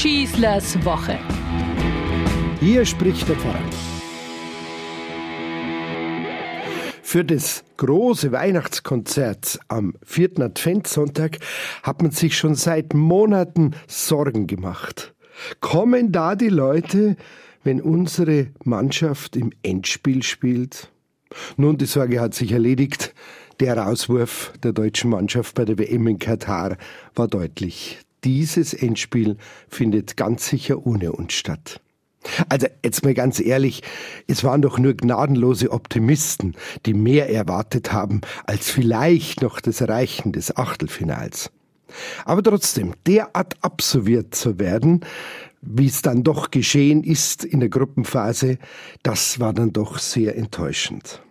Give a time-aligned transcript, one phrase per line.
[0.00, 1.18] Schießlers Woche.
[2.58, 3.60] Hier spricht der Pfarrer.
[7.02, 11.36] Für das große Weihnachtskonzert am vierten Adventssonntag
[11.82, 15.12] hat man sich schon seit Monaten Sorgen gemacht.
[15.60, 17.16] Kommen da die Leute,
[17.62, 20.90] wenn unsere Mannschaft im Endspiel spielt?
[21.58, 23.14] Nun, die Sorge hat sich erledigt.
[23.60, 26.78] Der Rauswurf der deutschen Mannschaft bei der WM in Katar
[27.14, 27.98] war deutlich.
[28.24, 29.36] Dieses Endspiel
[29.68, 31.80] findet ganz sicher ohne uns statt.
[32.48, 33.82] Also jetzt mal ganz ehrlich,
[34.26, 40.32] es waren doch nur gnadenlose Optimisten, die mehr erwartet haben als vielleicht noch das Erreichen
[40.32, 41.50] des Achtelfinals.
[42.24, 45.04] Aber trotzdem, derart absolviert zu werden,
[45.62, 48.58] wie es dann doch geschehen ist in der Gruppenphase,
[49.02, 51.22] das war dann doch sehr enttäuschend.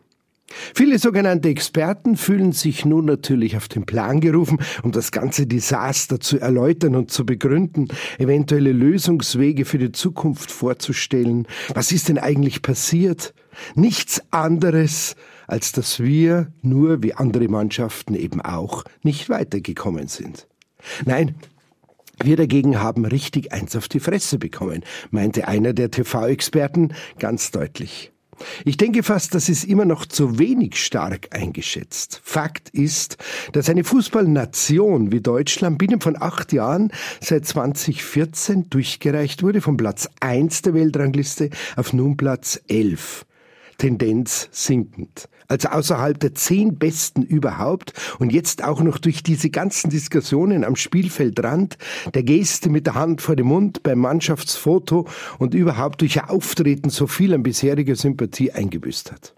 [0.73, 6.20] Viele sogenannte Experten fühlen sich nun natürlich auf den Plan gerufen, um das ganze Desaster
[6.20, 11.47] zu erläutern und zu begründen, eventuelle Lösungswege für die Zukunft vorzustellen.
[11.73, 13.33] Was ist denn eigentlich passiert?
[13.75, 15.16] Nichts anderes,
[15.47, 20.47] als dass wir nur wie andere Mannschaften eben auch nicht weitergekommen sind.
[21.05, 21.36] Nein,
[22.22, 28.11] wir dagegen haben richtig eins auf die Fresse bekommen, meinte einer der TV-Experten ganz deutlich.
[28.66, 32.22] Ich denke fast, das ist immer noch zu wenig stark eingeschätzt.
[32.23, 33.18] Fakt ist,
[33.52, 40.10] dass eine Fußballnation wie Deutschland binnen von acht Jahren seit 2014 durchgereicht wurde vom Platz
[40.20, 43.26] eins der Weltrangliste auf nun Platz elf.
[43.78, 45.30] Tendenz sinkend.
[45.50, 50.75] Also außerhalb der zehn Besten überhaupt und jetzt auch noch durch diese ganzen Diskussionen am
[50.75, 51.80] Spielfeldrand,
[52.14, 55.08] der Geste mit der Hand vor dem Mund beim Mannschaftsfoto
[55.39, 59.33] und überhaupt durch ihr Auftreten so viel an bisheriger Sympathie eingebüßt hat.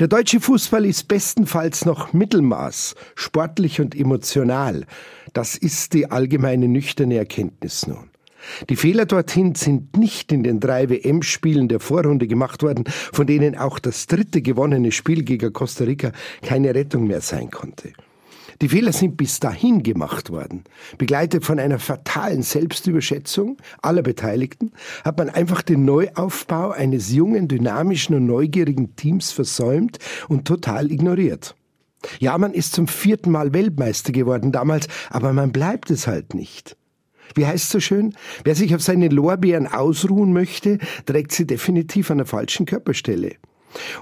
[0.00, 4.86] Der deutsche Fußball ist bestenfalls noch Mittelmaß, sportlich und emotional.
[5.34, 8.08] Das ist die allgemeine nüchterne Erkenntnis nun.
[8.68, 13.56] Die Fehler dorthin sind nicht in den drei WM-Spielen der Vorrunde gemacht worden, von denen
[13.56, 16.12] auch das dritte gewonnene Spiel gegen Costa Rica
[16.42, 17.92] keine Rettung mehr sein konnte.
[18.60, 20.64] Die Fehler sind bis dahin gemacht worden.
[20.98, 24.72] Begleitet von einer fatalen Selbstüberschätzung aller Beteiligten
[25.04, 29.98] hat man einfach den Neuaufbau eines jungen, dynamischen und neugierigen Teams versäumt
[30.28, 31.54] und total ignoriert.
[32.18, 36.76] Ja, man ist zum vierten Mal Weltmeister geworden damals, aber man bleibt es halt nicht.
[37.34, 38.14] Wie heißt so schön?
[38.44, 43.36] Wer sich auf seine Lorbeeren ausruhen möchte, trägt sie definitiv an der falschen Körperstelle.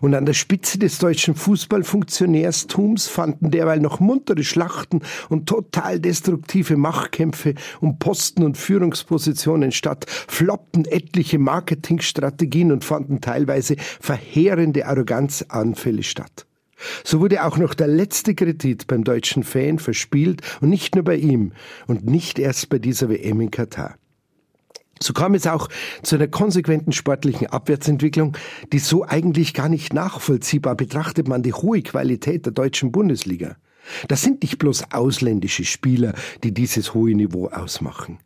[0.01, 6.77] Und an der Spitze des deutschen Fußballfunktionärstums fanden derweil noch muntere Schlachten und total destruktive
[6.77, 16.46] Machtkämpfe um Posten und Führungspositionen statt, floppten etliche Marketingstrategien und fanden teilweise verheerende Arroganzanfälle statt.
[17.05, 21.17] So wurde auch noch der letzte Kredit beim deutschen Fan verspielt und nicht nur bei
[21.17, 21.53] ihm
[21.87, 23.97] und nicht erst bei dieser WM in Katar.
[25.01, 25.69] So kam es auch
[26.03, 28.37] zu einer konsequenten sportlichen Abwärtsentwicklung,
[28.73, 33.57] die so eigentlich gar nicht nachvollziehbar betrachtet man die hohe Qualität der deutschen Bundesliga.
[34.09, 38.19] Das sind nicht bloß ausländische Spieler, die dieses hohe Niveau ausmachen.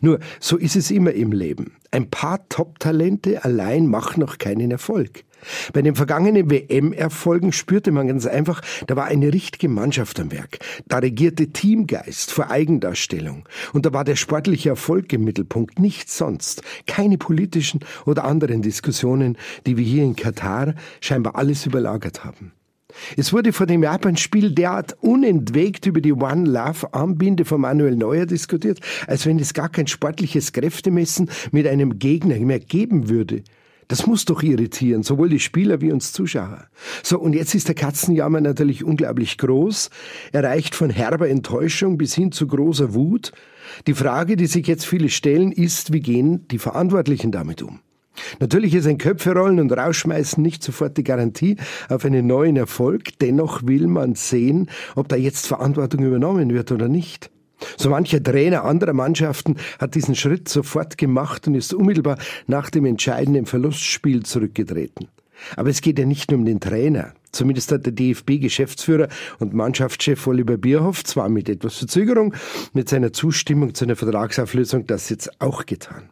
[0.00, 1.72] Nur, so ist es immer im Leben.
[1.90, 5.24] Ein paar Top-Talente allein machen noch keinen Erfolg.
[5.72, 10.58] Bei den vergangenen WM-Erfolgen spürte man ganz einfach, da war eine richtige Mannschaft am Werk.
[10.86, 13.48] Da regierte Teamgeist vor Eigendarstellung.
[13.72, 16.62] Und da war der sportliche Erfolg im Mittelpunkt, nichts sonst.
[16.86, 19.36] Keine politischen oder anderen Diskussionen,
[19.66, 22.52] die wir hier in Katar scheinbar alles überlagert haben.
[23.16, 28.26] Es wurde vor dem Japan-Spiel derart unentwegt über die One Love Armbinde von Manuel Neuer
[28.26, 33.42] diskutiert, als wenn es gar kein sportliches Kräftemessen mit einem Gegner mehr geben würde.
[33.90, 36.66] Das muss doch irritieren, sowohl die Spieler wie uns Zuschauer.
[37.02, 39.90] So, und jetzt ist der Katzenjammer natürlich unglaublich groß.
[40.30, 43.32] Er reicht von herber Enttäuschung bis hin zu großer Wut.
[43.88, 47.80] Die Frage, die sich jetzt viele stellen, ist, wie gehen die Verantwortlichen damit um?
[48.38, 51.56] Natürlich ist ein Köpferollen und Rausschmeißen nicht sofort die Garantie
[51.88, 53.18] auf einen neuen Erfolg.
[53.20, 57.30] Dennoch will man sehen, ob da jetzt Verantwortung übernommen wird oder nicht.
[57.76, 62.86] So mancher Trainer anderer Mannschaften hat diesen Schritt sofort gemacht und ist unmittelbar nach dem
[62.86, 65.08] entscheidenden Verlustspiel zurückgetreten.
[65.56, 67.14] Aber es geht ja nicht nur um den Trainer.
[67.32, 69.08] Zumindest hat der DFB-Geschäftsführer
[69.38, 72.34] und Mannschaftschef Oliver Bierhoff zwar mit etwas Verzögerung
[72.72, 76.10] mit seiner Zustimmung zu einer Vertragsauflösung das jetzt auch getan.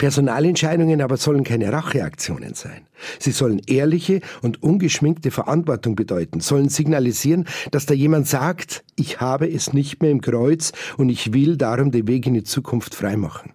[0.00, 2.86] Personalentscheidungen aber sollen keine Racheaktionen sein.
[3.18, 9.46] Sie sollen ehrliche und ungeschminkte Verantwortung bedeuten, sollen signalisieren, dass da jemand sagt, ich habe
[9.46, 13.52] es nicht mehr im Kreuz und ich will darum den Weg in die Zukunft freimachen.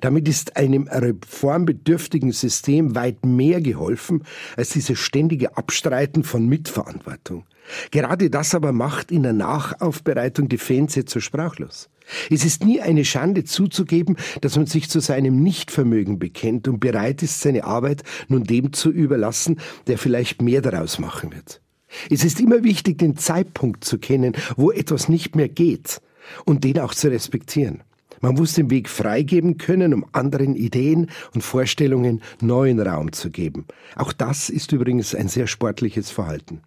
[0.00, 4.24] Damit ist einem reformbedürftigen System weit mehr geholfen
[4.56, 7.44] als dieses ständige Abstreiten von Mitverantwortung.
[7.90, 11.90] Gerade das aber macht in der Nachaufbereitung die Fans jetzt so sprachlos.
[12.30, 17.22] Es ist nie eine Schande zuzugeben, dass man sich zu seinem Nichtvermögen bekennt und bereit
[17.22, 21.60] ist, seine Arbeit nun dem zu überlassen, der vielleicht mehr daraus machen wird.
[22.10, 26.00] Es ist immer wichtig, den Zeitpunkt zu kennen, wo etwas nicht mehr geht
[26.44, 27.82] und den auch zu respektieren.
[28.20, 33.66] Man muss den Weg freigeben können, um anderen Ideen und Vorstellungen neuen Raum zu geben.
[33.96, 36.60] Auch das ist übrigens ein sehr sportliches Verhalten.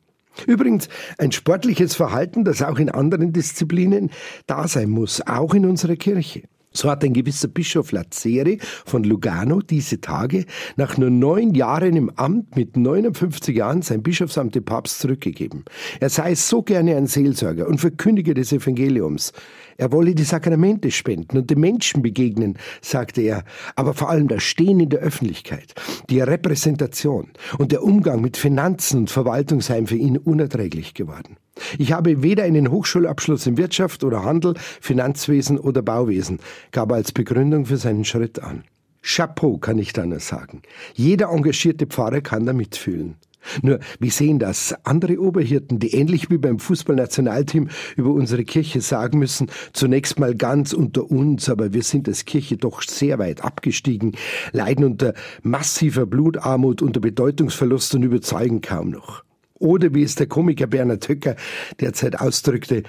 [0.47, 0.87] Übrigens
[1.17, 4.11] ein sportliches Verhalten, das auch in anderen Disziplinen
[4.47, 6.43] da sein muss, auch in unserer Kirche.
[6.73, 10.45] So hat ein gewisser Bischof Lazzeri von Lugano diese Tage
[10.77, 15.65] nach nur neun Jahren im Amt mit 59 Jahren sein Bischofsamt dem Papst zurückgegeben.
[15.99, 19.33] Er sei so gerne ein Seelsorger und Verkündiger des Evangeliums.
[19.77, 23.43] Er wolle die Sakramente spenden und den Menschen begegnen, sagte er,
[23.75, 25.73] aber vor allem das Stehen in der Öffentlichkeit,
[26.09, 31.35] die Repräsentation und der Umgang mit Finanzen und Verwaltung seien für ihn unerträglich geworden.
[31.77, 36.39] Ich habe weder einen Hochschulabschluss in Wirtschaft oder Handel, Finanzwesen oder Bauwesen,
[36.71, 38.63] gab er als Begründung für seinen Schritt an.
[39.01, 40.61] Chapeau kann ich da nur sagen.
[40.93, 43.15] Jeder engagierte Pfarrer kann da mitfühlen.
[43.61, 44.75] Nur, wir sehen das.
[44.83, 50.73] Andere Oberhirten, die ähnlich wie beim Fußballnationalteam über unsere Kirche sagen müssen, zunächst mal ganz
[50.73, 54.15] unter uns, aber wir sind als Kirche doch sehr weit abgestiegen,
[54.51, 59.23] leiden unter massiver Blutarmut, unter Bedeutungsverlust und überzeugen kaum noch.
[59.61, 61.35] Oder wie es der Komiker Bernhard Höcker
[61.79, 62.81] derzeit ausdrückte,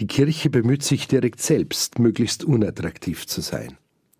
[0.00, 3.76] die Kirche bemüht sich direkt selbst, möglichst unattraktiv zu sein.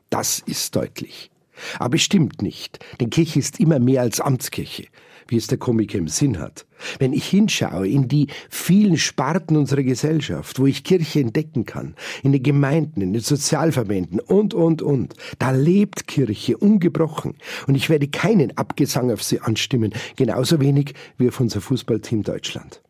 [0.09, 1.33] Das ist deutlich.
[1.79, 4.87] Aber stimmt nicht, denn Kirche ist immer mehr als Amtskirche
[5.29, 6.67] wie es der Komiker im Sinn hat.
[6.99, 12.33] Wenn ich hinschaue in die vielen Sparten unserer Gesellschaft, wo ich Kirche entdecken kann, in
[12.33, 17.35] den Gemeinden, in den Sozialverbänden und, und, und, da lebt Kirche ungebrochen.
[17.67, 22.83] Und ich werde keinen Abgesang auf sie anstimmen, genauso wenig wie auf unser Fußballteam Deutschland.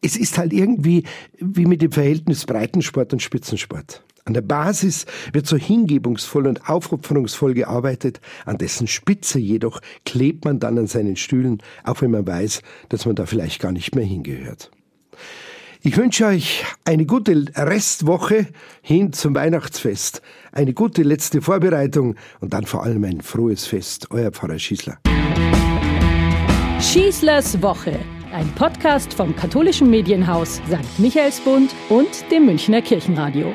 [0.00, 1.04] Es ist halt irgendwie
[1.38, 4.02] wie mit dem Verhältnis Breitensport und Spitzensport.
[4.28, 10.60] An der Basis wird so hingebungsvoll und aufopferungsvoll gearbeitet, an dessen Spitze jedoch klebt man
[10.60, 12.60] dann an seinen Stühlen, auch wenn man weiß,
[12.90, 14.70] dass man da vielleicht gar nicht mehr hingehört.
[15.80, 18.48] Ich wünsche euch eine gute Restwoche
[18.82, 20.20] hin zum Weihnachtsfest,
[20.52, 24.08] eine gute letzte Vorbereitung und dann vor allem ein frohes Fest.
[24.10, 24.98] Euer Pfarrer Schießler.
[26.82, 27.98] Schießlers Woche,
[28.34, 30.98] ein Podcast vom katholischen Medienhaus St.
[30.98, 33.54] Michaelsbund und dem Münchner Kirchenradio.